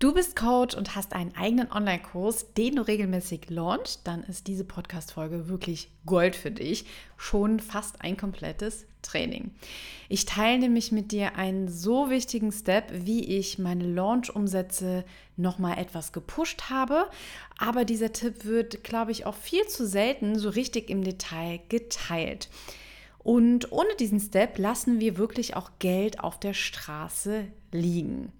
Du 0.00 0.14
bist 0.14 0.36
Coach 0.36 0.76
und 0.76 0.94
hast 0.94 1.12
einen 1.12 1.34
eigenen 1.34 1.72
Online-Kurs, 1.72 2.52
den 2.54 2.76
du 2.76 2.86
regelmäßig 2.86 3.50
launchst, 3.50 4.06
dann 4.06 4.22
ist 4.22 4.46
diese 4.46 4.62
Podcast-Folge 4.62 5.48
wirklich 5.48 5.90
Gold 6.06 6.36
für 6.36 6.52
dich. 6.52 6.84
Schon 7.16 7.58
fast 7.58 8.00
ein 8.00 8.16
komplettes 8.16 8.86
Training. 9.02 9.50
Ich 10.08 10.24
teile 10.24 10.60
nämlich 10.60 10.92
mit 10.92 11.10
dir 11.10 11.34
einen 11.34 11.68
so 11.68 12.10
wichtigen 12.10 12.52
Step, 12.52 12.92
wie 12.92 13.24
ich 13.24 13.58
meine 13.58 13.92
Launch-Umsätze 13.92 15.04
nochmal 15.36 15.78
etwas 15.78 16.12
gepusht 16.12 16.70
habe. 16.70 17.10
Aber 17.58 17.84
dieser 17.84 18.12
Tipp 18.12 18.44
wird, 18.44 18.84
glaube 18.84 19.10
ich, 19.10 19.26
auch 19.26 19.34
viel 19.34 19.66
zu 19.66 19.84
selten 19.84 20.38
so 20.38 20.48
richtig 20.50 20.90
im 20.90 21.02
Detail 21.02 21.58
geteilt. 21.68 22.48
Und 23.18 23.72
ohne 23.72 23.96
diesen 23.98 24.20
Step 24.20 24.58
lassen 24.58 25.00
wir 25.00 25.18
wirklich 25.18 25.56
auch 25.56 25.72
Geld 25.80 26.20
auf 26.20 26.38
der 26.38 26.54
Straße 26.54 27.48
liegen. 27.72 28.32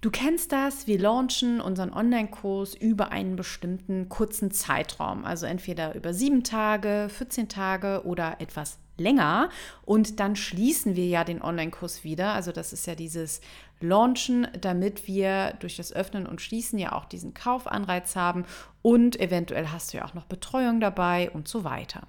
Du 0.00 0.10
kennst 0.10 0.52
das, 0.52 0.86
wir 0.86 0.98
launchen 0.98 1.60
unseren 1.60 1.92
Online-Kurs 1.92 2.74
über 2.74 3.10
einen 3.10 3.36
bestimmten 3.36 4.08
kurzen 4.08 4.50
Zeitraum, 4.50 5.24
also 5.24 5.46
entweder 5.46 5.94
über 5.94 6.12
sieben 6.12 6.44
Tage, 6.44 7.08
14 7.10 7.48
Tage 7.48 8.02
oder 8.04 8.40
etwas 8.40 8.78
länger. 8.98 9.48
Und 9.84 10.20
dann 10.20 10.36
schließen 10.36 10.96
wir 10.96 11.06
ja 11.06 11.24
den 11.24 11.42
Online-Kurs 11.42 12.04
wieder. 12.04 12.32
Also 12.32 12.52
das 12.52 12.72
ist 12.72 12.86
ja 12.86 12.94
dieses 12.94 13.40
Launchen, 13.80 14.46
damit 14.60 15.06
wir 15.06 15.54
durch 15.60 15.76
das 15.76 15.92
Öffnen 15.92 16.26
und 16.26 16.40
Schließen 16.40 16.78
ja 16.78 16.92
auch 16.92 17.06
diesen 17.06 17.34
Kaufanreiz 17.34 18.16
haben 18.16 18.44
und 18.82 19.18
eventuell 19.18 19.68
hast 19.68 19.92
du 19.92 19.98
ja 19.98 20.04
auch 20.04 20.14
noch 20.14 20.26
Betreuung 20.26 20.80
dabei 20.80 21.30
und 21.30 21.48
so 21.48 21.64
weiter. 21.64 22.06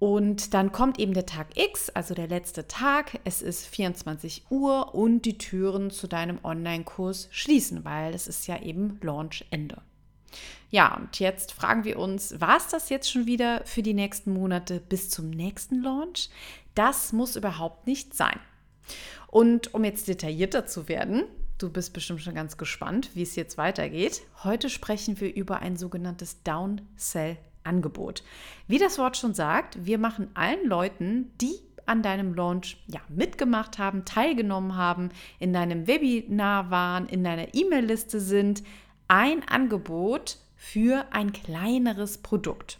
Und 0.00 0.54
dann 0.54 0.72
kommt 0.72 0.98
eben 0.98 1.12
der 1.12 1.26
Tag 1.26 1.58
X, 1.58 1.90
also 1.90 2.14
der 2.14 2.26
letzte 2.26 2.66
Tag. 2.66 3.20
Es 3.24 3.42
ist 3.42 3.66
24 3.66 4.44
Uhr 4.48 4.94
und 4.94 5.26
die 5.26 5.36
Türen 5.36 5.90
zu 5.90 6.08
deinem 6.08 6.38
Online-Kurs 6.42 7.28
schließen, 7.30 7.84
weil 7.84 8.14
es 8.14 8.26
ist 8.26 8.46
ja 8.46 8.60
eben 8.62 8.98
Launch-Ende. 9.02 9.82
Ja, 10.70 10.96
und 10.96 11.20
jetzt 11.20 11.52
fragen 11.52 11.84
wir 11.84 11.98
uns, 11.98 12.40
war 12.40 12.56
es 12.56 12.68
das 12.68 12.88
jetzt 12.88 13.10
schon 13.10 13.26
wieder 13.26 13.62
für 13.66 13.82
die 13.82 13.92
nächsten 13.92 14.32
Monate 14.32 14.80
bis 14.80 15.10
zum 15.10 15.28
nächsten 15.28 15.82
Launch? 15.82 16.30
Das 16.74 17.12
muss 17.12 17.36
überhaupt 17.36 17.86
nicht 17.86 18.14
sein. 18.14 18.40
Und 19.26 19.74
um 19.74 19.84
jetzt 19.84 20.08
detaillierter 20.08 20.64
zu 20.64 20.88
werden, 20.88 21.24
du 21.58 21.68
bist 21.68 21.92
bestimmt 21.92 22.22
schon 22.22 22.34
ganz 22.34 22.56
gespannt, 22.56 23.10
wie 23.12 23.22
es 23.22 23.36
jetzt 23.36 23.58
weitergeht. 23.58 24.22
Heute 24.44 24.70
sprechen 24.70 25.20
wir 25.20 25.34
über 25.34 25.58
ein 25.58 25.76
sogenanntes 25.76 26.42
Downsell 26.42 27.36
Angebot. 27.70 28.24
Wie 28.66 28.78
das 28.78 28.98
Wort 28.98 29.16
schon 29.16 29.32
sagt, 29.32 29.86
wir 29.86 29.98
machen 29.98 30.28
allen 30.34 30.66
Leuten, 30.66 31.30
die 31.40 31.54
an 31.86 32.02
deinem 32.02 32.34
Launch 32.34 32.76
ja, 32.88 33.00
mitgemacht 33.08 33.78
haben, 33.78 34.04
teilgenommen 34.04 34.76
haben, 34.76 35.10
in 35.38 35.52
deinem 35.52 35.86
Webinar 35.86 36.70
waren, 36.70 37.06
in 37.08 37.24
deiner 37.24 37.54
E-Mail-Liste 37.54 38.20
sind, 38.20 38.62
ein 39.08 39.46
Angebot 39.48 40.38
für 40.56 41.06
ein 41.10 41.32
kleineres 41.32 42.18
Produkt. 42.18 42.78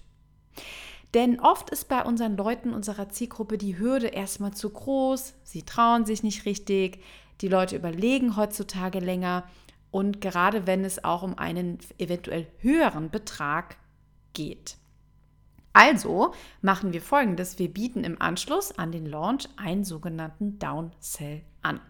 Denn 1.15 1.41
oft 1.41 1.71
ist 1.71 1.89
bei 1.89 2.05
unseren 2.05 2.37
Leuten 2.37 2.73
unserer 2.73 3.09
Zielgruppe 3.09 3.59
die 3.59 3.79
Hürde 3.79 4.09
erstmal 4.09 4.53
zu 4.55 4.71
groß, 4.71 5.35
sie 5.43 5.63
trauen 5.63 6.05
sich 6.05 6.23
nicht 6.23 6.45
richtig, 6.45 7.01
die 7.41 7.49
Leute 7.49 7.77
überlegen 7.77 8.37
heutzutage 8.37 9.01
länger 9.01 9.45
und 9.91 10.21
gerade 10.21 10.67
wenn 10.67 10.85
es 10.85 11.03
auch 11.03 11.23
um 11.23 11.37
einen 11.37 11.79
eventuell 11.99 12.47
höheren 12.59 13.11
Betrag 13.11 13.77
geht. 14.35 14.77
Also 15.73 16.35
machen 16.63 16.93
wir 16.93 17.03
folgendes: 17.03 17.59
Wir 17.59 17.69
bieten 17.69 18.05
im 18.05 18.21
Anschluss 18.21 18.77
an 18.79 18.93
den 18.93 19.07
Launch 19.07 19.49
einen 19.57 19.85
sogenannten 19.85 20.59
Downsell 20.59 21.43
an. 21.63 21.81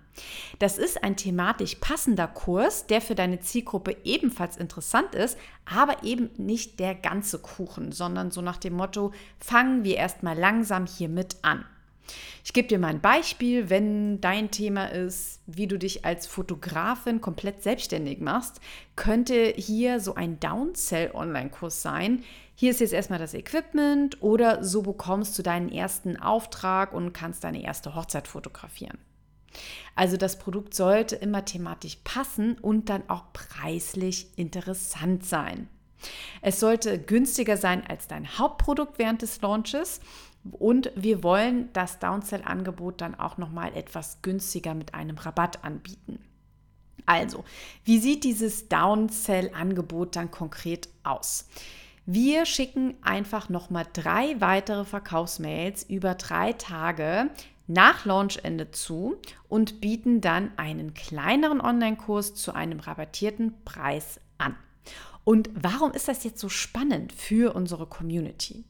Das 0.59 0.77
ist 0.77 1.03
ein 1.03 1.17
thematisch 1.17 1.77
passender 1.77 2.27
Kurs, 2.27 2.87
der 2.87 3.01
für 3.01 3.15
deine 3.15 3.41
Zielgruppe 3.41 3.97
ebenfalls 4.05 4.57
interessant 4.57 5.15
ist, 5.15 5.39
aber 5.65 6.03
eben 6.03 6.31
nicht 6.37 6.81
der 6.81 6.95
ganze 6.95 7.39
Kuchen, 7.39 7.93
sondern 7.93 8.31
so 8.31 8.43
nach 8.43 8.59
dem 8.59 8.75
Motto, 8.75 9.13
fangen 9.39 9.85
wir 9.85 9.97
erstmal 9.97 10.37
langsam 10.37 10.87
hiermit 10.87 11.37
an. 11.43 11.65
Ich 12.45 12.53
gebe 12.53 12.69
dir 12.69 12.79
mal 12.79 12.89
ein 12.89 13.01
Beispiel, 13.01 13.71
wenn 13.71 14.21
dein 14.21 14.51
Thema 14.51 14.87
ist, 14.87 15.41
wie 15.47 15.67
du 15.67 15.79
dich 15.79 16.05
als 16.05 16.27
Fotografin 16.27 17.21
komplett 17.21 17.63
selbstständig 17.63 18.21
machst, 18.21 18.61
könnte 18.97 19.53
hier 19.57 20.01
so 20.01 20.15
ein 20.15 20.41
Downsell-Online-Kurs 20.41 21.83
sein. 21.83 22.23
Hier 22.55 22.71
ist 22.71 22.81
jetzt 22.81 22.93
erstmal 22.93 23.19
das 23.19 23.35
Equipment 23.35 24.23
oder 24.23 24.65
so 24.65 24.83
bekommst 24.83 25.39
du 25.39 25.43
deinen 25.43 25.71
ersten 25.71 26.17
Auftrag 26.17 26.93
und 26.93 27.13
kannst 27.13 27.45
deine 27.45 27.63
erste 27.63 27.95
Hochzeit 27.95 28.29
fotografieren. 28.29 28.99
Also 29.95 30.17
das 30.17 30.39
Produkt 30.39 30.75
sollte 30.75 31.17
immer 31.17 31.45
thematisch 31.45 31.99
passen 32.05 32.57
und 32.59 32.89
dann 32.89 33.03
auch 33.09 33.33
preislich 33.33 34.29
interessant 34.37 35.25
sein. 35.25 35.69
Es 36.41 36.61
sollte 36.61 36.99
günstiger 36.99 37.57
sein 37.57 37.87
als 37.87 38.07
dein 38.07 38.39
Hauptprodukt 38.39 38.99
während 38.99 39.23
des 39.23 39.41
Launches 39.43 40.01
und 40.51 40.91
wir 40.95 41.23
wollen 41.23 41.71
das 41.73 41.99
Downsell-Angebot 41.99 43.01
dann 43.01 43.15
auch 43.15 43.37
nochmal 43.37 43.77
etwas 43.77 44.23
günstiger 44.23 44.75
mit 44.75 44.95
einem 44.95 45.19
Rabatt 45.19 45.65
anbieten. 45.65 46.25
Also, 47.07 47.45
wie 47.85 47.99
sieht 47.99 48.25
dieses 48.25 48.69
Downsell-Angebot 48.69 50.17
dann 50.17 50.31
konkret 50.31 50.89
aus? 51.03 51.49
Wir 52.07 52.47
schicken 52.47 52.95
einfach 53.03 53.49
nochmal 53.49 53.87
drei 53.93 54.41
weitere 54.41 54.85
Verkaufsmails 54.85 55.85
über 55.85 56.15
drei 56.15 56.55
Tage 56.55 57.31
nach 57.67 58.05
Launchende 58.05 58.71
zu 58.73 59.17
und 59.49 59.81
bieten 59.81 60.21
dann 60.21 60.51
einen 60.57 60.95
kleineren 60.95 61.61
Online-Kurs 61.61 62.35
zu 62.35 62.53
einem 62.53 62.81
rabattierten 62.81 63.55
Preis 63.65 64.19
an. 64.39 64.57
Und 65.25 65.51
warum 65.55 65.93
ist 65.93 66.09
das 66.09 66.25
jetzt 66.25 66.41
so 66.41 66.49
spannend 66.49 67.13
für 67.13 67.55
unsere 67.55 67.87
Community? 67.87 68.65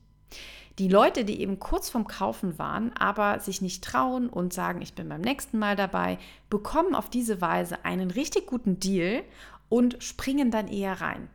Die 0.79 0.89
Leute, 0.89 1.25
die 1.25 1.41
eben 1.41 1.59
kurz 1.59 1.91
vorm 1.91 2.07
Kaufen 2.07 2.59
waren, 2.59 2.93
aber 2.97 3.41
sich 3.41 3.61
nicht 3.61 3.85
trauen 3.85 4.29
und 4.29 4.53
sagen, 4.53 4.81
ich 4.81 4.95
bin 4.95 5.09
beim 5.09 5.21
nächsten 5.21 5.59
Mal 5.59 5.77
dabei, 5.77 6.19
bekommen 6.49 6.95
auf 6.95 7.11
diese 7.11 7.41
Weise 7.41 7.85
einen 7.85 8.11
richtig 8.11 8.47
guten 8.47 8.81
Deal 8.81 9.23
und 9.69 10.03
springen 10.03 10.51
dann 10.51 10.69
eher 10.69 11.01
rein. 11.01 11.29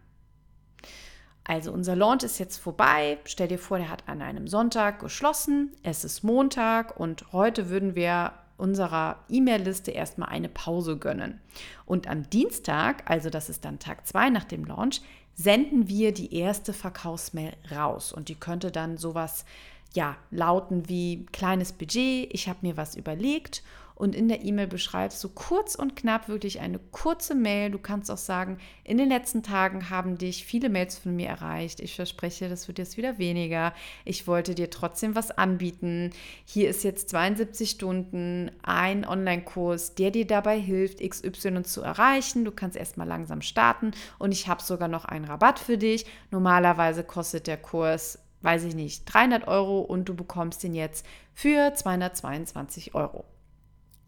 Also 1.43 1.71
unser 1.71 1.95
Launch 1.95 2.23
ist 2.23 2.39
jetzt 2.39 2.57
vorbei. 2.57 3.19
Stell 3.25 3.47
dir 3.47 3.59
vor, 3.59 3.77
der 3.77 3.91
hat 3.91 4.07
an 4.07 4.23
einem 4.23 4.47
Sonntag 4.47 4.99
geschlossen. 4.99 5.73
Es 5.83 6.03
ist 6.03 6.23
Montag 6.23 6.99
und 6.99 7.31
heute 7.31 7.69
würden 7.69 7.93
wir 7.93 8.33
unserer 8.57 9.19
E-Mail-Liste 9.29 9.91
erstmal 9.91 10.29
eine 10.29 10.49
Pause 10.49 10.97
gönnen. 10.97 11.39
Und 11.85 12.07
am 12.07 12.27
Dienstag, 12.29 13.09
also 13.09 13.29
das 13.29 13.49
ist 13.49 13.63
dann 13.63 13.79
Tag 13.79 14.07
2 14.07 14.31
nach 14.31 14.45
dem 14.45 14.65
Launch, 14.65 15.01
senden 15.35 15.87
wir 15.89 16.13
die 16.13 16.33
erste 16.33 16.73
Verkaufsmail 16.73 17.53
raus. 17.71 18.11
Und 18.11 18.29
die 18.29 18.35
könnte 18.35 18.71
dann 18.71 18.97
sowas 18.97 19.45
ja, 19.93 20.17
lauten 20.31 20.89
wie 20.89 21.25
kleines 21.31 21.71
Budget, 21.71 22.33
ich 22.33 22.47
habe 22.47 22.59
mir 22.61 22.77
was 22.77 22.95
überlegt 22.95 23.63
und 23.95 24.13
in 24.13 24.27
der 24.27 24.43
E-Mail 24.43 24.67
beschreibst 24.67 25.23
du 25.23 25.29
kurz 25.29 25.73
und 25.73 25.95
knapp 25.95 26.27
wirklich 26.27 26.59
eine 26.59 26.79
kurze 26.79 27.33
Mail. 27.33 27.71
Du 27.71 27.79
kannst 27.79 28.11
auch 28.11 28.17
sagen, 28.17 28.57
in 28.83 28.97
den 28.97 29.07
letzten 29.07 29.41
Tagen 29.41 29.89
haben 29.89 30.17
dich 30.17 30.45
viele 30.45 30.67
Mails 30.69 30.97
von 30.97 31.15
mir 31.15 31.29
erreicht. 31.29 31.79
Ich 31.79 31.95
verspreche, 31.95 32.49
das 32.49 32.67
wird 32.67 32.77
jetzt 32.77 32.97
wieder 32.97 33.17
weniger. 33.17 33.73
Ich 34.03 34.27
wollte 34.27 34.53
dir 34.53 34.69
trotzdem 34.69 35.15
was 35.15 35.31
anbieten. 35.31 36.11
Hier 36.43 36.69
ist 36.69 36.83
jetzt 36.83 37.09
72 37.09 37.69
Stunden 37.69 38.51
ein 38.63 39.07
Online-Kurs, 39.07 39.95
der 39.95 40.11
dir 40.11 40.27
dabei 40.27 40.59
hilft, 40.59 40.99
XY 40.99 41.63
zu 41.63 41.81
erreichen. 41.81 42.43
Du 42.43 42.51
kannst 42.51 42.75
erstmal 42.75 43.07
langsam 43.07 43.41
starten 43.41 43.91
und 44.19 44.33
ich 44.33 44.49
habe 44.49 44.61
sogar 44.61 44.89
noch 44.89 45.05
einen 45.05 45.25
Rabatt 45.25 45.57
für 45.57 45.77
dich. 45.77 46.05
Normalerweise 46.31 47.05
kostet 47.05 47.47
der 47.47 47.57
Kurs 47.57 48.19
weiß 48.45 48.63
ich 48.63 48.75
nicht, 48.75 49.03
300 49.05 49.47
Euro 49.47 49.81
und 49.81 50.07
du 50.07 50.15
bekommst 50.15 50.63
ihn 50.63 50.75
jetzt 50.75 51.05
für 51.33 51.73
222 51.73 52.95
Euro. 52.95 53.25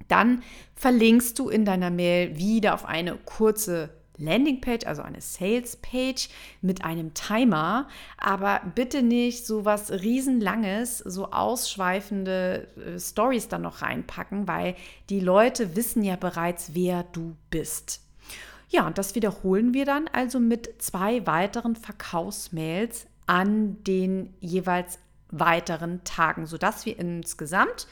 Dann 0.07 0.43
verlinkst 0.75 1.37
du 1.37 1.49
in 1.49 1.65
deiner 1.65 1.89
Mail 1.89 2.37
wieder 2.37 2.73
auf 2.73 2.85
eine 2.85 3.15
kurze 3.15 3.89
Landingpage, 4.17 4.85
also 4.85 5.01
eine 5.01 5.21
Salespage 5.21 6.29
mit 6.61 6.83
einem 6.83 7.13
Timer, 7.13 7.87
aber 8.17 8.61
bitte 8.73 9.03
nicht 9.03 9.45
so 9.45 9.65
was 9.65 9.91
riesenlanges, 9.91 10.99
so 10.99 11.31
ausschweifende 11.31 12.67
äh, 12.77 12.99
Stories 12.99 13.47
dann 13.47 13.61
noch 13.61 13.81
reinpacken, 13.81 14.47
weil 14.47 14.75
die 15.09 15.19
Leute 15.19 15.75
wissen 15.75 16.03
ja 16.03 16.15
bereits, 16.15 16.73
wer 16.73 17.03
du 17.03 17.35
bist. 17.49 18.01
Ja, 18.69 18.85
und 18.85 18.97
das 18.97 19.15
wiederholen 19.15 19.73
wir 19.73 19.85
dann 19.85 20.09
also 20.11 20.39
mit 20.39 20.81
zwei 20.81 21.25
weiteren 21.25 21.75
Verkaufsmails 21.75 23.07
an 23.27 23.83
den 23.83 24.33
jeweils 24.39 24.99
weiteren 25.29 26.03
Tagen, 26.03 26.47
sodass 26.47 26.85
wir 26.85 26.97
insgesamt 26.97 27.87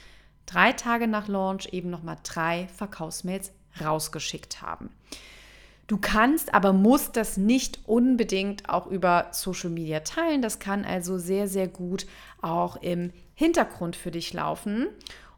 drei 0.46 0.72
Tage 0.72 1.08
nach 1.08 1.28
Launch 1.28 1.70
eben 1.72 1.90
nochmal 1.90 2.18
drei 2.24 2.68
Verkaufsmails 2.76 3.52
rausgeschickt 3.82 4.62
haben. 4.62 4.90
Du 5.88 5.98
kannst, 5.98 6.54
aber 6.54 6.74
musst 6.74 7.16
das 7.16 7.38
nicht 7.38 7.80
unbedingt 7.86 8.70
auch 8.70 8.88
über 8.88 9.28
Social 9.32 9.70
Media 9.70 10.00
teilen. 10.00 10.42
Das 10.42 10.58
kann 10.58 10.84
also 10.84 11.20
sehr, 11.20 11.48
sehr 11.48 11.68
gut 11.68 12.08
auch 12.42 12.78
im 12.78 13.12
Hintergrund 13.36 13.96
für 13.96 14.10
dich 14.10 14.34
laufen. 14.34 14.88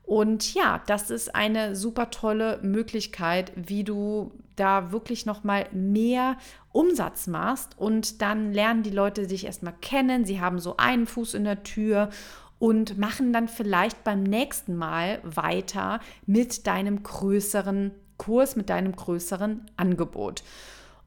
Und 0.08 0.54
ja, 0.54 0.82
das 0.88 1.10
ist 1.10 1.36
eine 1.36 1.76
super 1.76 2.10
tolle 2.10 2.60
Möglichkeit, 2.62 3.52
wie 3.58 3.84
du 3.84 4.32
da 4.56 4.94
wirklich 4.94 5.26
noch 5.26 5.44
mal 5.44 5.68
mehr 5.74 6.38
Umsatz 6.72 7.28
machst 7.28 7.78
und 7.78 8.22
dann 8.22 8.54
lernen 8.54 8.84
die 8.84 8.90
Leute 8.90 9.28
dich 9.28 9.46
erstmal 9.46 9.76
kennen, 9.82 10.24
sie 10.24 10.40
haben 10.40 10.60
so 10.60 10.78
einen 10.78 11.08
Fuß 11.08 11.34
in 11.34 11.44
der 11.44 11.62
Tür 11.64 12.10
und 12.58 12.98
machen 12.98 13.34
dann 13.34 13.50
vielleicht 13.50 14.06
beim 14.06 14.24
nächsten 14.24 14.78
Mal 14.78 15.20
weiter 15.24 16.00
mit 16.26 16.68
deinem 16.68 17.04
größeren 17.04 17.92
Kurs, 18.16 18.56
mit 18.56 18.70
deinem 18.70 18.96
größeren 18.96 19.66
Angebot. 19.76 20.42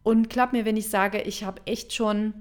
Und 0.03 0.29
glaub 0.29 0.53
mir, 0.53 0.67
wenn 0.67 0.77
ich 0.77 0.91
sage, 0.91 1.23
ich 1.23 1.43
habe 1.45 1.63
echt 1.65 1.95
schon 1.95 2.35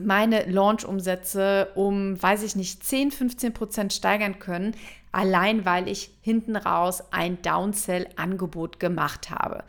meine 0.00 0.50
Launch-Umsätze 0.50 1.68
um, 1.76 2.20
weiß 2.20 2.42
ich 2.42 2.56
nicht, 2.56 2.84
10, 2.84 3.12
15 3.12 3.52
Prozent 3.52 3.92
steigern 3.92 4.40
können, 4.40 4.74
allein 5.16 5.64
weil 5.64 5.88
ich 5.88 6.10
hinten 6.20 6.56
raus 6.56 7.02
ein 7.10 7.40
Downsell-Angebot 7.40 8.78
gemacht 8.78 9.30
habe. 9.30 9.64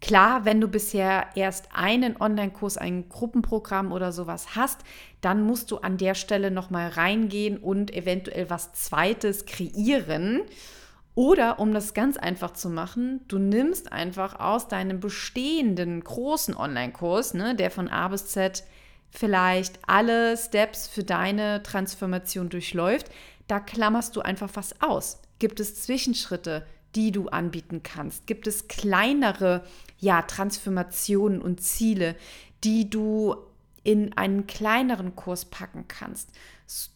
Klar, 0.00 0.46
wenn 0.46 0.58
du 0.58 0.68
bisher 0.68 1.26
erst 1.34 1.68
einen 1.74 2.18
Online-Kurs, 2.18 2.78
ein 2.78 3.08
Gruppenprogramm 3.10 3.92
oder 3.92 4.10
sowas 4.10 4.56
hast, 4.56 4.80
dann 5.20 5.42
musst 5.42 5.70
du 5.70 5.78
an 5.78 5.98
der 5.98 6.14
Stelle 6.14 6.50
nochmal 6.50 6.88
reingehen 6.88 7.58
und 7.58 7.94
eventuell 7.94 8.48
was 8.48 8.72
Zweites 8.72 9.44
kreieren. 9.44 10.40
Oder 11.14 11.58
um 11.58 11.74
das 11.74 11.92
ganz 11.92 12.16
einfach 12.16 12.52
zu 12.52 12.70
machen, 12.70 13.20
du 13.28 13.38
nimmst 13.38 13.92
einfach 13.92 14.40
aus 14.40 14.68
deinem 14.68 15.00
bestehenden 15.00 16.02
großen 16.02 16.56
Online-Kurs, 16.56 17.34
ne, 17.34 17.54
der 17.54 17.70
von 17.70 17.88
A 17.88 18.08
bis 18.08 18.28
Z 18.28 18.64
vielleicht 19.10 19.78
alle 19.86 20.36
Steps 20.36 20.88
für 20.88 21.04
deine 21.04 21.62
Transformation 21.62 22.48
durchläuft, 22.48 23.10
da 23.46 23.60
klammerst 23.60 24.16
du 24.16 24.20
einfach 24.20 24.50
was 24.54 24.80
aus. 24.80 25.20
Gibt 25.38 25.60
es 25.60 25.82
Zwischenschritte, 25.82 26.66
die 26.94 27.12
du 27.12 27.28
anbieten 27.28 27.82
kannst? 27.82 28.26
Gibt 28.26 28.46
es 28.46 28.68
kleinere 28.68 29.64
ja, 29.98 30.22
Transformationen 30.22 31.40
und 31.40 31.60
Ziele, 31.60 32.16
die 32.64 32.88
du 32.88 33.36
in 33.84 34.16
einen 34.16 34.46
kleineren 34.46 35.14
Kurs 35.14 35.44
packen 35.44 35.86
kannst? 35.86 36.30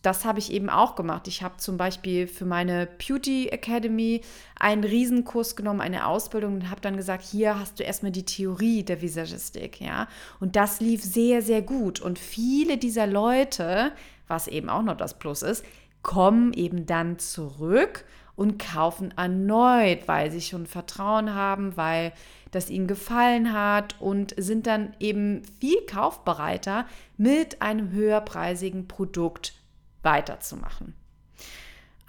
Das 0.02 0.24
habe 0.24 0.40
ich 0.40 0.50
eben 0.50 0.68
auch 0.68 0.96
gemacht. 0.96 1.28
Ich 1.28 1.42
habe 1.44 1.58
zum 1.58 1.76
Beispiel 1.76 2.26
für 2.26 2.44
meine 2.44 2.88
Beauty 2.88 3.48
Academy 3.48 4.22
einen 4.58 4.82
Riesenkurs 4.82 5.54
genommen, 5.54 5.80
eine 5.80 6.06
Ausbildung 6.06 6.54
und 6.54 6.70
habe 6.70 6.80
dann 6.80 6.96
gesagt, 6.96 7.22
hier 7.22 7.60
hast 7.60 7.78
du 7.78 7.84
erstmal 7.84 8.10
die 8.10 8.24
Theorie 8.24 8.82
der 8.82 9.00
Visagistik, 9.00 9.80
ja. 9.80 10.08
Und 10.40 10.56
das 10.56 10.80
lief 10.80 11.04
sehr, 11.04 11.42
sehr 11.42 11.62
gut. 11.62 12.00
Und 12.00 12.18
viele 12.18 12.78
dieser 12.78 13.06
Leute, 13.06 13.92
was 14.26 14.48
eben 14.48 14.68
auch 14.68 14.82
noch 14.82 14.96
das 14.96 15.16
Plus 15.16 15.42
ist, 15.42 15.64
kommen 16.02 16.52
eben 16.52 16.86
dann 16.86 17.18
zurück 17.18 18.04
und 18.36 18.58
kaufen 18.58 19.12
erneut, 19.16 20.08
weil 20.08 20.30
sie 20.30 20.40
schon 20.40 20.66
Vertrauen 20.66 21.34
haben, 21.34 21.76
weil 21.76 22.12
das 22.50 22.70
ihnen 22.70 22.86
gefallen 22.86 23.52
hat 23.52 24.00
und 24.00 24.34
sind 24.38 24.66
dann 24.66 24.94
eben 24.98 25.42
viel 25.60 25.84
kaufbereiter 25.86 26.86
mit 27.16 27.60
einem 27.62 27.90
höherpreisigen 27.92 28.88
Produkt 28.88 29.54
weiterzumachen. 30.02 30.94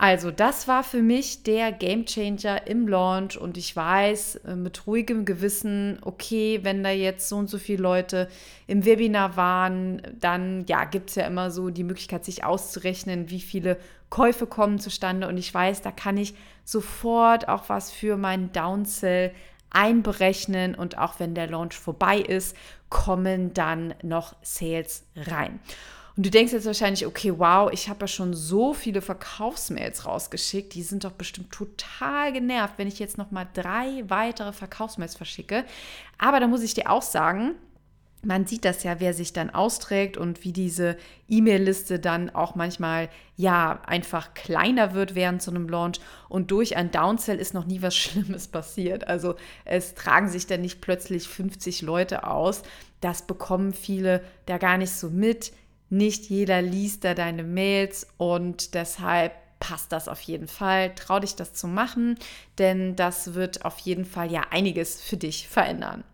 Also, 0.01 0.31
das 0.31 0.67
war 0.67 0.83
für 0.83 1.03
mich 1.03 1.43
der 1.43 1.71
Game 1.71 2.07
Changer 2.07 2.65
im 2.65 2.87
Launch 2.87 3.37
und 3.37 3.55
ich 3.55 3.75
weiß 3.75 4.37
äh, 4.37 4.55
mit 4.55 4.87
ruhigem 4.87 5.25
Gewissen, 5.25 5.99
okay, 6.01 6.61
wenn 6.63 6.83
da 6.83 6.89
jetzt 6.89 7.29
so 7.29 7.37
und 7.37 7.51
so 7.51 7.59
viele 7.59 7.83
Leute 7.83 8.27
im 8.65 8.83
Webinar 8.83 9.37
waren, 9.37 10.01
dann 10.19 10.65
ja, 10.65 10.85
gibt 10.85 11.11
es 11.11 11.17
ja 11.17 11.27
immer 11.27 11.51
so 11.51 11.69
die 11.69 11.83
Möglichkeit, 11.83 12.25
sich 12.25 12.43
auszurechnen, 12.43 13.29
wie 13.29 13.41
viele 13.41 13.77
Käufe 14.09 14.47
kommen 14.47 14.79
zustande 14.79 15.27
und 15.27 15.37
ich 15.37 15.53
weiß, 15.53 15.83
da 15.83 15.91
kann 15.91 16.17
ich 16.17 16.33
sofort 16.65 17.47
auch 17.47 17.69
was 17.69 17.91
für 17.91 18.17
meinen 18.17 18.51
Downsell 18.51 19.31
einberechnen 19.69 20.73
und 20.73 20.97
auch 20.97 21.19
wenn 21.19 21.35
der 21.35 21.45
Launch 21.45 21.75
vorbei 21.75 22.17
ist, 22.17 22.57
kommen 22.89 23.53
dann 23.53 23.93
noch 24.01 24.35
Sales 24.41 25.05
rein. 25.15 25.59
Und 26.17 26.25
du 26.25 26.29
denkst 26.29 26.51
jetzt 26.53 26.65
wahrscheinlich, 26.65 27.05
okay, 27.05 27.33
wow, 27.37 27.71
ich 27.71 27.87
habe 27.87 28.01
ja 28.01 28.07
schon 28.07 28.33
so 28.33 28.73
viele 28.73 29.01
Verkaufsmails 29.01 30.05
rausgeschickt, 30.05 30.73
die 30.73 30.83
sind 30.83 31.03
doch 31.05 31.13
bestimmt 31.13 31.51
total 31.51 32.33
genervt, 32.33 32.73
wenn 32.77 32.87
ich 32.87 32.99
jetzt 32.99 33.17
noch 33.17 33.31
mal 33.31 33.47
drei 33.53 34.03
weitere 34.07 34.51
Verkaufsmails 34.51 35.15
verschicke. 35.15 35.63
Aber 36.17 36.39
da 36.39 36.47
muss 36.47 36.63
ich 36.63 36.73
dir 36.73 36.89
auch 36.89 37.01
sagen, 37.01 37.55
man 38.23 38.45
sieht 38.45 38.65
das 38.65 38.83
ja, 38.83 38.99
wer 38.99 39.13
sich 39.13 39.33
dann 39.33 39.49
austrägt 39.49 40.15
und 40.15 40.43
wie 40.43 40.53
diese 40.53 40.95
E-Mail-Liste 41.27 41.97
dann 41.97 42.29
auch 42.29 42.55
manchmal 42.55 43.09
ja 43.35 43.81
einfach 43.85 44.33
kleiner 44.35 44.93
wird 44.93 45.15
während 45.15 45.41
so 45.41 45.49
einem 45.49 45.67
Launch. 45.67 45.99
Und 46.29 46.51
durch 46.51 46.77
ein 46.77 46.91
Downsell 46.91 47.37
ist 47.37 47.53
noch 47.53 47.65
nie 47.65 47.81
was 47.81 47.95
Schlimmes 47.97 48.47
passiert. 48.47 49.07
Also 49.07 49.35
es 49.65 49.95
tragen 49.95 50.29
sich 50.29 50.45
dann 50.45 50.61
nicht 50.61 50.81
plötzlich 50.81 51.27
50 51.27 51.81
Leute 51.81 52.27
aus. 52.27 52.61
Das 52.99 53.23
bekommen 53.23 53.73
viele 53.73 54.23
da 54.45 54.59
gar 54.59 54.77
nicht 54.77 54.91
so 54.91 55.09
mit. 55.09 55.51
Nicht 55.91 56.29
jeder 56.29 56.61
liest 56.61 57.03
da 57.03 57.13
deine 57.13 57.43
Mails 57.43 58.07
und 58.17 58.75
deshalb 58.75 59.33
passt 59.59 59.91
das 59.91 60.07
auf 60.07 60.21
jeden 60.21 60.47
Fall. 60.47 60.95
Trau 60.95 61.19
dich 61.19 61.35
das 61.35 61.53
zu 61.53 61.67
machen, 61.67 62.17
denn 62.57 62.95
das 62.95 63.33
wird 63.33 63.65
auf 63.65 63.77
jeden 63.79 64.05
Fall 64.05 64.31
ja 64.31 64.41
einiges 64.51 65.01
für 65.01 65.17
dich 65.17 65.49
verändern. 65.49 66.05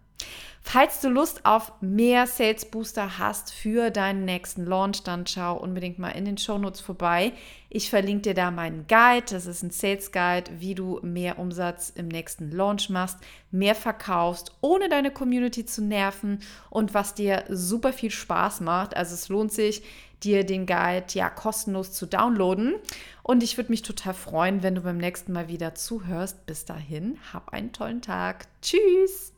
Falls 0.69 0.99
du 0.99 1.07
Lust 1.07 1.45
auf 1.45 1.71
mehr 1.79 2.27
Sales 2.27 2.65
Booster 2.65 3.17
hast 3.17 3.53
für 3.53 3.89
deinen 3.89 4.25
nächsten 4.25 4.65
Launch, 4.65 5.01
dann 5.01 5.25
schau 5.25 5.55
unbedingt 5.55 5.97
mal 5.97 6.09
in 6.09 6.25
den 6.25 6.37
Show 6.37 6.57
Notes 6.57 6.81
vorbei. 6.81 7.31
Ich 7.69 7.89
verlinke 7.89 8.23
dir 8.23 8.33
da 8.33 8.51
meinen 8.51 8.85
Guide. 8.85 9.27
Das 9.29 9.45
ist 9.45 9.63
ein 9.63 9.71
Sales 9.71 10.11
Guide, 10.11 10.51
wie 10.59 10.75
du 10.75 10.99
mehr 11.03 11.39
Umsatz 11.39 11.93
im 11.95 12.09
nächsten 12.09 12.51
Launch 12.51 12.89
machst, 12.89 13.17
mehr 13.49 13.75
verkaufst, 13.75 14.57
ohne 14.59 14.89
deine 14.89 15.09
Community 15.09 15.65
zu 15.65 15.81
nerven 15.81 16.39
und 16.69 16.93
was 16.93 17.13
dir 17.13 17.45
super 17.47 17.93
viel 17.93 18.11
Spaß 18.11 18.59
macht. 18.59 18.93
Also 18.93 19.13
es 19.13 19.29
lohnt 19.29 19.53
sich, 19.53 19.83
dir 20.21 20.45
den 20.45 20.65
Guide 20.65 21.05
ja 21.13 21.29
kostenlos 21.29 21.93
zu 21.93 22.05
downloaden. 22.05 22.75
Und 23.23 23.41
ich 23.41 23.55
würde 23.55 23.71
mich 23.71 23.83
total 23.83 24.13
freuen, 24.13 24.63
wenn 24.63 24.75
du 24.75 24.81
beim 24.81 24.97
nächsten 24.97 25.31
Mal 25.31 25.47
wieder 25.47 25.75
zuhörst. 25.75 26.45
Bis 26.45 26.65
dahin, 26.65 27.17
hab 27.31 27.53
einen 27.53 27.71
tollen 27.71 28.01
Tag. 28.01 28.47
Tschüss! 28.61 29.36